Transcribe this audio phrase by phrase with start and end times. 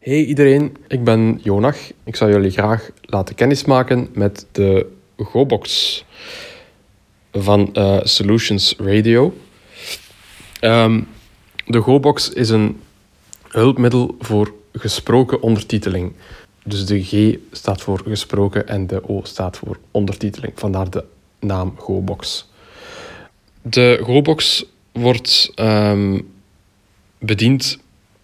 [0.00, 1.76] Hey iedereen, ik ben Jonach.
[2.04, 6.04] Ik zou jullie graag laten kennismaken met de GoBox
[7.32, 9.34] van uh, Solutions Radio.
[10.60, 11.08] Um,
[11.66, 12.80] de GoBox is een
[13.48, 16.12] hulpmiddel voor gesproken ondertiteling.
[16.64, 20.52] Dus de G staat voor gesproken en de O staat voor ondertiteling.
[20.56, 21.04] Vandaar de
[21.40, 22.48] naam GoBox.
[23.62, 26.30] De GoBox wordt um,
[27.18, 27.78] bediend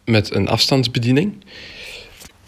[0.06, 1.34] met een afstandsbediening.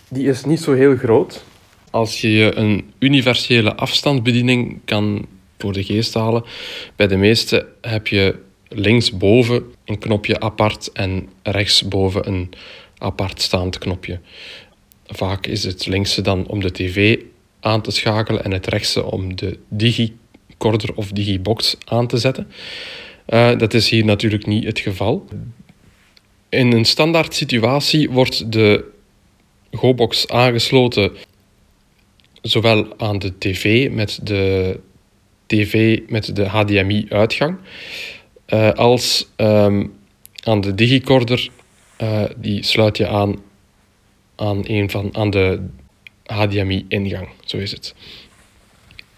[0.08, 1.44] Die is niet zo heel groot.
[1.90, 5.26] Als je een universele afstandsbediening kan
[5.58, 6.44] voor de geest halen,
[6.96, 12.50] bij de meeste heb je linksboven een knopje apart en rechtsboven een
[12.98, 14.20] apart staand knopje.
[15.06, 17.18] Vaak is het linkse dan om de tv
[17.60, 22.48] aan te schakelen en het rechtse om de digicorder of digibox aan te zetten.
[23.28, 25.28] Uh, dat is hier natuurlijk niet het geval.
[26.48, 28.84] In een standaard situatie wordt de
[29.70, 31.12] GoBox aangesloten
[32.42, 34.80] zowel aan de tv met de
[35.46, 37.58] tv met de HDMI-uitgang,
[38.48, 39.92] uh, als um,
[40.42, 41.50] aan de digicorder.
[42.00, 43.36] Uh, die sluit je aan
[44.36, 45.60] aan, een van, aan de
[46.26, 47.28] HDMI-ingang.
[47.44, 47.94] Zo is het.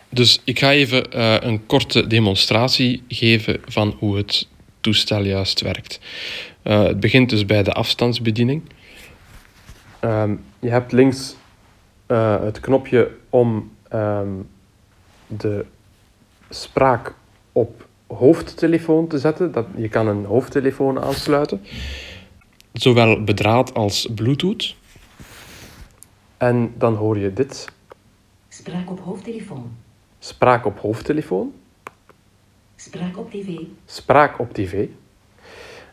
[0.09, 4.49] Dus ik ga even uh, een korte demonstratie geven van hoe het
[4.81, 6.01] toestel juist werkt.
[6.65, 8.63] Uh, het begint dus bij de afstandsbediening.
[10.05, 11.37] Um, je hebt links
[12.09, 14.49] uh, het knopje om um,
[15.27, 15.65] de
[16.51, 17.15] spraak
[17.53, 19.53] op hoofdtelefoon te zetten.
[19.53, 21.63] Dat, je kan een hoofdtelefoon aansluiten.
[22.73, 24.75] Zowel bedraad als bluetooth.
[26.37, 27.69] En dan hoor je dit.
[28.49, 29.73] Spraak op hoofdtelefoon.
[30.19, 31.53] Spraak op hoofdtelefoon.
[32.85, 33.59] Spraak op tv.
[33.87, 34.87] Spraak op tv.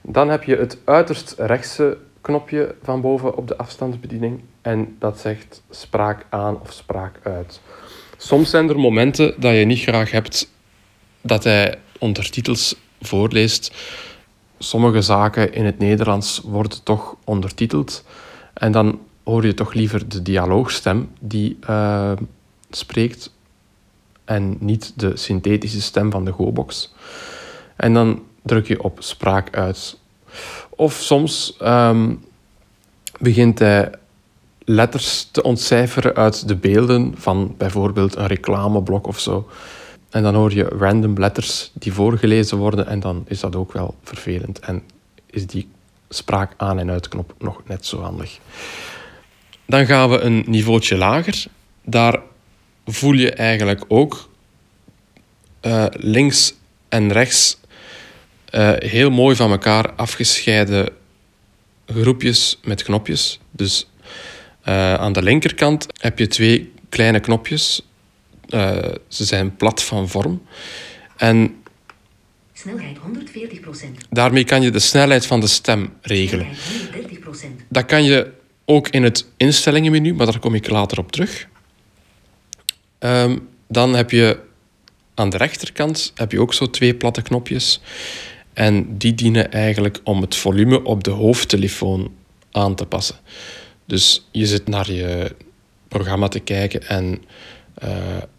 [0.01, 5.63] Dan heb je het uiterst rechtse knopje van boven op de afstandsbediening en dat zegt
[5.69, 7.61] spraak aan of spraak uit.
[8.17, 10.51] Soms zijn er momenten dat je niet graag hebt
[11.21, 13.73] dat hij ondertitels voorleest.
[14.57, 18.03] Sommige zaken in het Nederlands worden toch ondertiteld
[18.53, 22.11] en dan hoor je toch liever de dialoogstem die uh,
[22.69, 23.35] spreekt
[24.27, 26.93] en niet de synthetische stem van de GoBox.
[27.75, 29.97] En dan druk je op spraak uit.
[30.69, 32.23] Of soms um,
[33.19, 33.91] begint hij
[34.59, 39.49] letters te ontcijferen uit de beelden van bijvoorbeeld een reclameblok of zo.
[40.09, 43.95] En dan hoor je random letters die voorgelezen worden en dan is dat ook wel
[44.03, 44.59] vervelend.
[44.59, 44.83] En
[45.25, 45.69] is die
[46.09, 48.39] spraak aan- en uitknop nog net zo handig.
[49.65, 51.45] Dan gaan we een niveautje lager.
[51.83, 52.21] Daar
[52.93, 54.29] voel je eigenlijk ook
[55.61, 56.53] uh, links
[56.89, 57.57] en rechts
[58.51, 60.89] uh, heel mooi van elkaar afgescheiden
[61.85, 63.39] groepjes met knopjes.
[63.51, 63.89] Dus
[64.65, 67.81] uh, aan de linkerkant heb je twee kleine knopjes.
[69.07, 70.41] Ze zijn plat van vorm.
[71.17, 71.55] En
[72.53, 74.07] snelheid 140%.
[74.09, 76.47] Daarmee kan je de snelheid van de stem regelen.
[76.55, 77.65] Snelheid 130%.
[77.69, 78.31] Dat kan je
[78.65, 81.47] ook in het instellingenmenu, maar daar kom ik later op terug.
[82.99, 84.39] Um, dan heb je
[85.13, 87.81] aan de rechterkant heb je ook zo twee platte knopjes.
[88.53, 92.11] En die dienen eigenlijk om het volume op de hoofdtelefoon
[92.51, 93.15] aan te passen.
[93.85, 95.35] Dus je zit naar je
[95.87, 97.23] programma te kijken en
[97.83, 97.89] uh,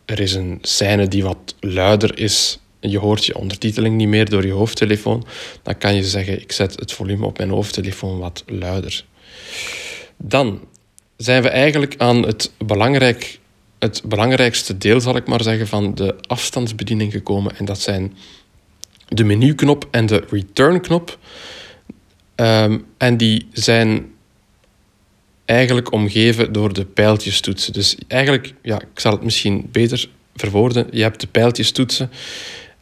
[0.04, 2.58] er is een scène die wat luider is.
[2.80, 5.26] Je hoort je ondertiteling niet meer door je hoofdtelefoon.
[5.62, 9.04] Dan kan je zeggen, ik zet het volume op mijn hoofdtelefoon wat luider.
[10.16, 10.60] Dan
[11.16, 13.38] zijn we eigenlijk aan het, belangrijk,
[13.78, 17.56] het belangrijkste deel, zal ik maar zeggen, van de afstandsbediening gekomen.
[17.56, 18.16] En dat zijn
[19.08, 21.18] de menuknop en de return-knop.
[22.36, 24.12] Um, en die zijn
[25.44, 27.72] eigenlijk omgeven door de pijltjestoetsen.
[27.72, 30.86] Dus eigenlijk, ja, ik zal het misschien beter verwoorden.
[30.90, 32.10] Je hebt de pijltjestoetsen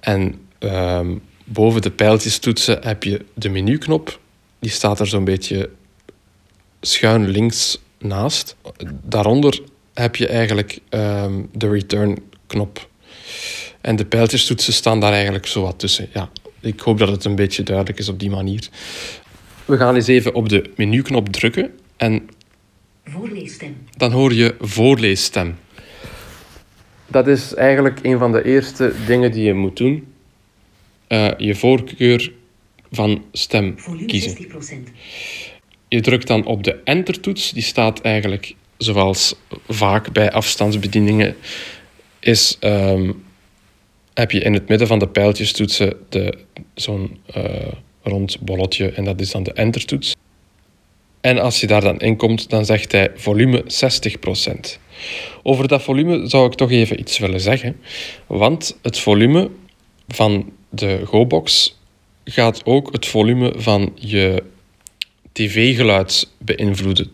[0.00, 4.20] en um, boven de pijltjestoetsen heb je de menuknop.
[4.58, 5.70] Die staat er zo'n beetje
[6.80, 8.56] schuin links naast.
[9.03, 9.60] Daaronder
[10.01, 12.89] heb je eigenlijk um, de return-knop.
[13.81, 16.09] En de pijltjestoetsen staan daar eigenlijk zo wat tussen.
[16.13, 18.69] Ja, ik hoop dat het een beetje duidelijk is op die manier.
[19.65, 22.28] We gaan eens even op de menuknop drukken en
[23.04, 23.77] Voorleesstem.
[23.97, 25.57] dan hoor je voorleesstem.
[27.07, 30.07] Dat is eigenlijk een van de eerste dingen die je moet doen.
[31.09, 32.33] Uh, je voorkeur
[32.91, 34.37] van stem Volume kiezen.
[34.37, 34.93] 60%.
[35.89, 37.51] Je drukt dan op de enter-toets.
[37.51, 39.34] Die staat eigenlijk, zoals
[39.68, 41.36] vaak bij afstandsbedieningen,
[42.20, 43.24] is, um,
[44.14, 46.38] heb je in het midden van de pijltjestoetsen de,
[46.74, 47.44] zo'n uh,
[48.02, 50.14] rond bolletje en dat is dan de enter-toets.
[51.20, 54.80] En als je daar dan in komt, dan zegt hij volume 60%.
[55.42, 57.76] Over dat volume zou ik toch even iets willen zeggen.
[58.26, 59.50] Want het volume
[60.08, 61.76] van de GoBox
[62.24, 64.42] gaat ook het volume van je
[65.32, 67.10] tv-geluid beïnvloeden.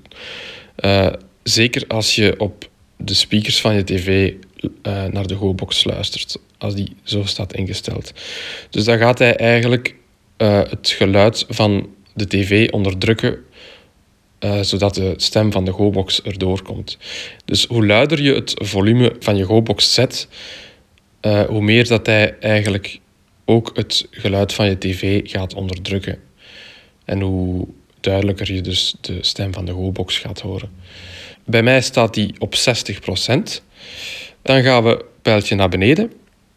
[0.84, 1.12] Uh,
[1.42, 6.74] zeker als je op de speakers van je tv uh, naar de GoBox luistert, als
[6.74, 8.12] die zo staat ingesteld.
[8.70, 9.94] Dus dan gaat hij eigenlijk
[10.38, 13.38] uh, het geluid van de tv onderdrukken,
[14.40, 16.98] uh, zodat de stem van de GoBox erdoor komt.
[17.44, 20.28] Dus hoe luider je het volume van je GoBox zet,
[21.48, 23.00] hoe meer dat hij eigenlijk
[23.44, 26.18] ook het geluid van je tv gaat onderdrukken.
[27.04, 27.66] En hoe
[28.00, 30.70] duidelijker je dus de stem van de GoBox gaat horen.
[31.44, 32.58] Bij mij staat die op 60%.
[34.42, 36.12] Dan gaan we pijltje naar beneden.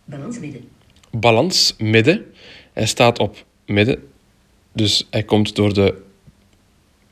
[0.06, 0.68] Balans midden.
[1.12, 2.26] Balans midden.
[2.74, 4.04] Hij staat op midden.
[4.74, 6.02] Dus hij komt door de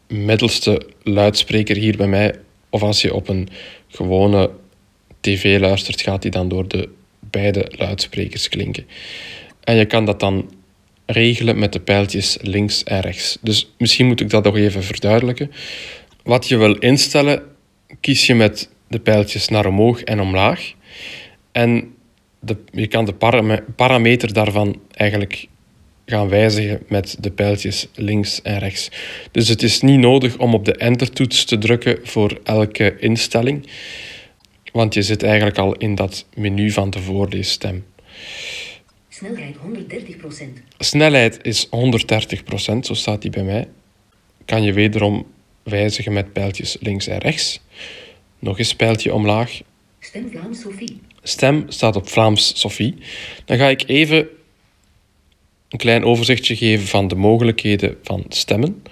[0.07, 2.35] middelste luidspreker hier bij mij.
[2.69, 3.49] Of als je op een
[3.87, 4.51] gewone
[5.21, 8.87] tv luistert, gaat hij dan door de beide luidsprekers klinken.
[9.63, 10.51] En je kan dat dan
[11.05, 13.37] regelen met de pijltjes links en rechts.
[13.41, 15.51] Dus misschien moet ik dat nog even verduidelijken.
[16.23, 17.43] Wat je wil instellen,
[18.03, 20.73] kies je met de pijltjes naar omhoog en omlaag.
[21.51, 21.95] En
[22.39, 23.13] de, je kan de
[23.75, 25.47] parameter daarvan eigenlijk
[26.05, 28.91] gaan wijzigen met de pijltjes links en rechts.
[29.31, 33.69] Dus het is niet nodig om op de enter-toets te drukken voor elke instelling,
[34.71, 37.85] want je zit eigenlijk al in dat menu van de voorleesstem.
[39.09, 39.59] Snelheid 130%.
[40.77, 41.69] Snelheid is 130%,
[42.79, 43.67] zo staat die bij mij.
[44.45, 45.25] Kan je wederom
[45.63, 47.59] wijzigen met pijltjes links en rechts.
[48.39, 49.61] Nog eens pijltje omlaag.
[49.99, 51.01] Stem Vlaams Sophie.
[51.23, 52.95] Stem staat op Vlaams Sophie.
[53.45, 54.27] Dan ga ik even
[55.69, 58.83] een klein overzichtje geven van de mogelijkheden van stemmen.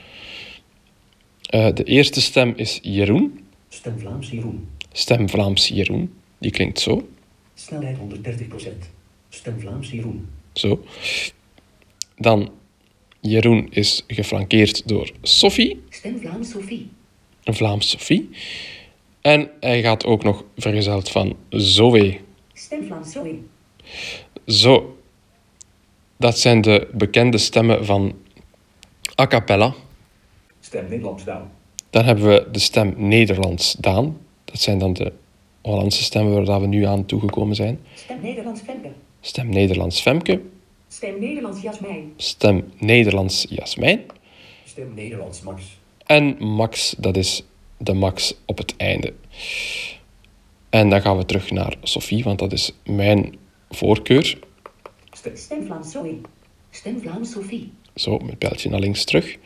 [1.56, 3.46] Uh, de eerste stem is Jeroen.
[3.70, 4.68] Stem Vlaams Jeroen.
[4.92, 6.14] Stem Vlaams Jeroen.
[6.38, 7.10] Die klinkt zo.
[7.54, 8.70] Snelheid 130%.
[9.30, 10.30] Stem Vlaams Jeroen.
[10.54, 10.84] Zo.
[12.18, 12.52] Dan
[13.20, 15.82] Jeroen is geflankeerd door Sophie.
[16.01, 16.89] Stem Vlaams Sophie.
[17.44, 18.30] Een Vlaams Sophie.
[19.21, 22.19] En hij gaat ook nog vergezeld van Zoe.
[22.53, 23.39] Stem Vlaams Zoe.
[24.45, 24.98] Zo.
[26.18, 28.15] Dat zijn de bekende stemmen van
[29.19, 29.74] a cappella.
[30.59, 31.51] Stem Nederlands Daan.
[31.89, 34.18] Dan hebben we de stem Nederlands Daan.
[34.45, 35.13] Dat zijn dan de
[35.62, 37.80] Hollandse stemmen waar we nu aan toegekomen zijn.
[37.94, 38.92] Stem Nederlands Femke.
[39.19, 40.42] Stem Nederlands Femke.
[40.88, 42.13] Stem Nederlands Jasmijn.
[42.15, 44.01] Stem Nederlands Jasmijn.
[44.65, 45.80] Stem Nederlands Max.
[46.12, 47.44] En Max, dat is
[47.78, 49.13] de Max op het einde.
[50.69, 53.36] En dan gaan we terug naar Sophie, want dat is mijn
[53.69, 54.40] voorkeur.
[55.34, 56.18] Stem Vlaams Zoe.
[56.69, 57.72] Stem Vlaams Sophie.
[57.96, 59.38] Zo, met pijltje naar links terug.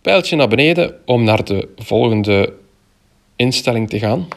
[0.00, 2.52] Pijltje naar beneden om naar de volgende
[3.36, 4.28] instelling te gaan.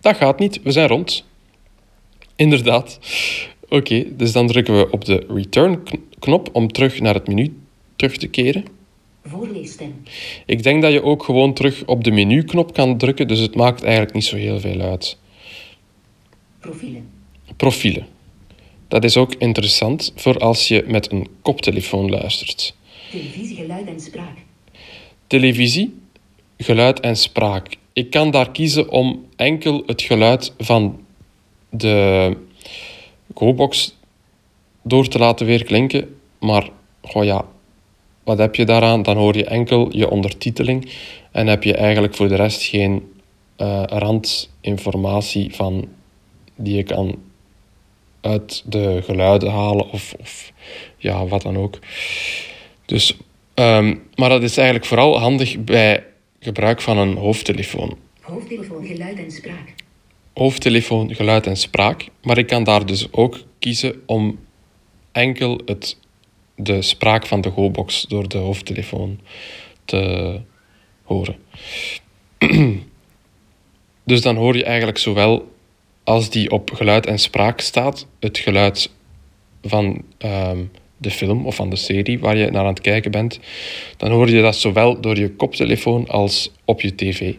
[0.00, 1.24] Dat gaat niet, we zijn rond.
[2.36, 2.98] Inderdaad.
[3.68, 7.56] Oké, dus dan drukken we op de return-knop om terug naar het menu
[7.96, 8.82] terug te keren.
[9.24, 10.02] Voorleesstem.
[10.46, 13.82] Ik denk dat je ook gewoon terug op de menu-knop kan drukken, dus het maakt
[13.82, 15.18] eigenlijk niet zo heel veel uit.
[16.60, 17.08] Profielen.
[17.56, 18.06] Profielen.
[18.88, 22.76] Dat is ook interessant voor als je met een koptelefoon luistert.
[23.10, 24.36] Televisie, geluid en spraak.
[25.26, 25.94] Televisie,
[26.58, 27.76] geluid en spraak.
[27.92, 31.04] Ik kan daar kiezen om enkel het geluid van
[31.70, 32.36] de
[33.34, 33.96] GoBox
[34.82, 36.16] door te laten weerklinken.
[36.38, 36.70] Maar
[37.02, 37.44] goh ja,
[38.24, 39.02] wat heb je daaraan?
[39.02, 40.90] Dan hoor je enkel je ondertiteling
[41.32, 43.12] en heb je eigenlijk voor de rest geen
[43.58, 45.88] uh, randinformatie van
[46.56, 47.18] die je kan
[48.20, 50.52] uit de geluiden halen of, of
[50.96, 51.78] ja, wat dan ook.
[52.84, 53.16] Dus,
[53.54, 56.04] um, maar dat is eigenlijk vooral handig bij
[56.40, 57.96] gebruik van een hoofdtelefoon.
[58.20, 59.74] Hoofdtelefoon, geluid en spraak.
[60.34, 62.08] Hoofdtelefoon, geluid en spraak.
[62.22, 64.38] Maar ik kan daar dus ook kiezen om
[65.12, 65.98] enkel het,
[66.56, 69.20] de spraak van de GoBox door de hoofdtelefoon
[69.84, 70.40] te
[71.02, 71.36] horen.
[74.04, 75.52] dus dan hoor je eigenlijk zowel
[76.04, 78.90] als die op geluid en spraak staat, het geluid
[79.62, 83.40] van um, de film of van de serie waar je naar aan het kijken bent,
[83.96, 87.34] dan hoor je dat zowel door je koptelefoon als op je tv.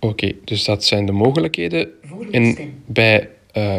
[0.00, 1.88] Oké, dus dat zijn de mogelijkheden
[2.30, 3.78] in, bij uh,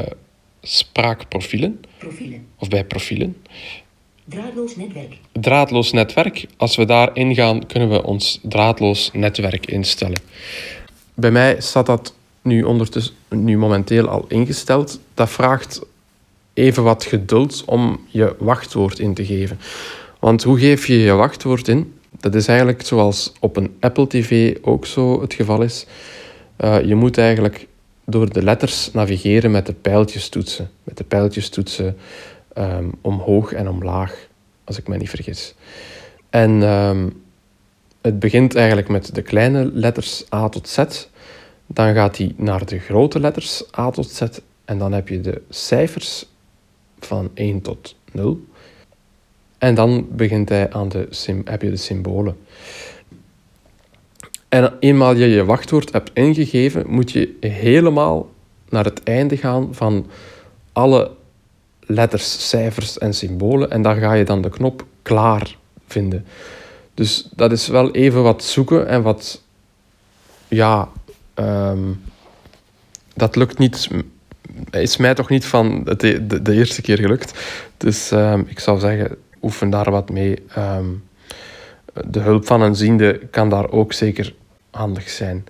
[0.62, 1.80] spraakprofielen.
[2.00, 2.48] Profielen.
[2.58, 3.36] Of bij profielen.
[4.26, 5.18] Draadloos netwerk.
[5.32, 6.46] Draadloos netwerk.
[6.58, 10.22] Als we daar ingaan, kunnen we ons draadloos netwerk instellen.
[11.14, 15.00] Bij mij staat dat nu, ondertussen, nu momenteel al ingesteld.
[15.14, 15.82] Dat vraagt
[16.54, 19.60] even wat geduld om je wachtwoord in te geven.
[20.20, 21.94] Want hoe geef je je wachtwoord in?
[22.20, 25.86] Dat is eigenlijk zoals op een Apple TV ook zo het geval is.
[26.60, 27.68] Uh, je moet eigenlijk
[28.10, 30.70] door de letters navigeren met de pijltjestoetsen.
[30.84, 31.98] Met de pijltjestoetsen
[32.58, 34.28] um, omhoog en omlaag,
[34.64, 35.56] als ik me niet vergis.
[36.30, 37.22] En um,
[38.02, 40.84] het begint eigenlijk met de kleine letters A tot Z.
[41.66, 44.22] Dan gaat hij naar de grote letters A tot Z.
[44.66, 46.26] En dan heb je de cijfers
[47.00, 48.40] van 1 tot 0.
[49.58, 51.08] En dan begint hij aan de
[51.46, 52.38] heb je de symbolen.
[54.50, 58.30] En eenmaal je je wachtwoord hebt ingegeven, moet je helemaal
[58.70, 60.08] naar het einde gaan van
[60.72, 61.12] alle
[61.80, 63.72] letters, cijfers en symbolen.
[63.72, 66.26] En daar ga je dan de knop klaar vinden.
[66.94, 69.42] Dus dat is wel even wat zoeken en wat...
[70.48, 70.90] Ja,
[71.36, 72.02] um,
[73.14, 73.88] dat lukt niet...
[74.72, 77.40] Is mij toch niet van de, de, de eerste keer gelukt.
[77.78, 80.44] Dus um, ik zou zeggen, oefen daar wat mee.
[80.58, 81.04] Um,
[82.08, 84.34] de hulp van een ziende kan daar ook zeker
[84.72, 85.46] handig zijn.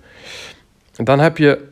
[0.92, 1.68] Dan heb je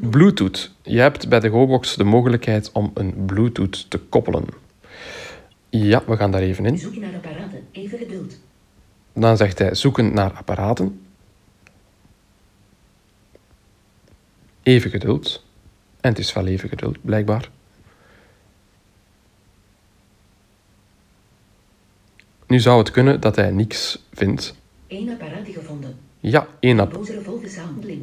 [0.00, 0.70] Bluetooth.
[0.82, 4.44] Je hebt bij de GoBox de mogelijkheid om een Bluetooth te koppelen.
[5.68, 6.78] Ja, we gaan daar even in.
[6.78, 7.66] Zoek naar apparaten.
[7.72, 8.38] Even geduld.
[9.12, 11.00] Dan zegt hij zoeken naar apparaten.
[14.62, 15.44] Even geduld.
[16.00, 17.50] En het is wel even geduld, blijkbaar.
[22.46, 24.54] Nu zou het kunnen dat hij niks vindt.
[24.88, 25.98] Eén apparaat gevonden.
[26.30, 26.98] Ja, één, app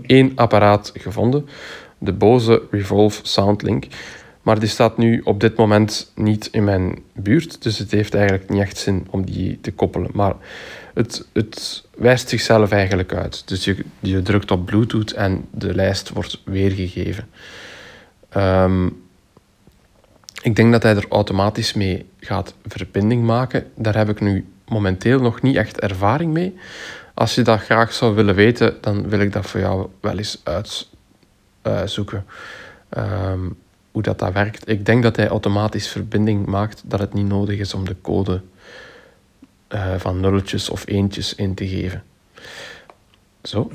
[0.05, 1.47] één apparaat gevonden.
[1.97, 3.85] De Bose Revolve Soundlink.
[4.41, 7.63] Maar die staat nu op dit moment niet in mijn buurt.
[7.63, 10.09] Dus het heeft eigenlijk niet echt zin om die te koppelen.
[10.13, 10.33] Maar
[10.93, 13.47] het, het wijst zichzelf eigenlijk uit.
[13.47, 17.27] Dus je, je drukt op Bluetooth en de lijst wordt weergegeven.
[18.37, 19.01] Um,
[20.41, 23.65] ik denk dat hij er automatisch mee gaat verbinding maken.
[23.75, 26.55] Daar heb ik nu momenteel nog niet echt ervaring mee.
[27.13, 30.43] Als je dat graag zou willen weten, dan wil ik dat voor jou wel eens
[31.61, 32.25] uitzoeken.
[32.97, 33.57] Um,
[33.91, 34.69] hoe dat, dat werkt.
[34.69, 38.41] Ik denk dat hij automatisch verbinding maakt, dat het niet nodig is om de code
[39.69, 42.03] uh, van nulletjes of eentjes in te geven.
[43.43, 43.71] Zo,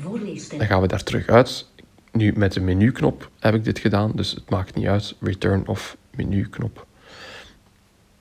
[0.57, 1.67] dan gaan we daar terug uit.
[2.11, 5.15] Nu met de menuknop heb ik dit gedaan, dus het maakt niet uit.
[5.19, 6.85] Return of menuknop.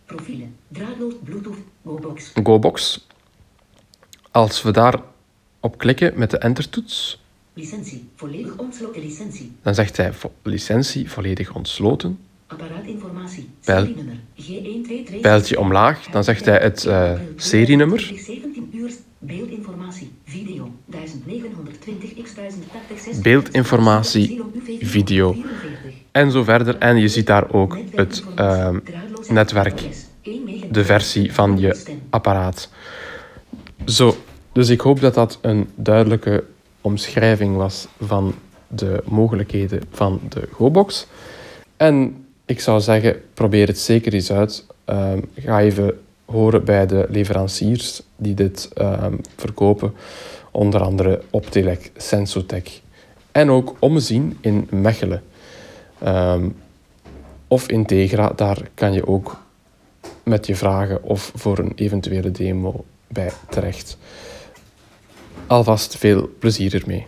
[0.05, 2.33] Profielen, draadloos, Bluetooth, GoBox.
[2.43, 3.07] GoBox.
[4.39, 5.01] Als we daar
[5.61, 7.23] op klikken met de entertoets.
[7.53, 9.53] Licentie, volledig ontsloten licentie.
[9.63, 12.19] Dan zegt hij vo licentie volledig ontsloten.
[12.47, 15.21] Apparaatinformatie, serienummer, G123.
[15.21, 18.01] Pijltje omlaag, dan zegt hij het uh, serienummer.
[18.01, 24.43] 17 uur, beeldinformatie, video, 1920 x 1080 Beeldinformatie,
[24.81, 25.37] video.
[26.13, 26.79] En zo verder.
[26.79, 28.77] En je ziet daar ook het uh,
[29.29, 29.83] netwerk,
[30.71, 32.71] de versie van je apparaat.
[33.85, 34.17] Zo,
[34.59, 36.45] dus ik hoop dat dat een duidelijke
[36.81, 38.35] omschrijving was van
[38.67, 41.07] de mogelijkheden van de GoBox.
[41.77, 44.67] En ik zou zeggen, probeer het zeker eens uit.
[44.87, 49.95] Um, ga even horen bij de leveranciers die dit um, verkopen.
[50.51, 52.81] Onder andere Optelec, Sensotec.
[53.33, 55.23] En ook Omzien in Mechelen.
[56.07, 56.57] Um,
[57.49, 59.43] of Integra, daar kan je ook
[60.23, 63.99] met je vragen of voor een eventuele demo bij terecht.
[65.49, 67.07] Alvast veel plezier ermee.